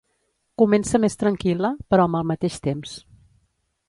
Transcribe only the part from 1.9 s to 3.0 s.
però amb el mateix temps.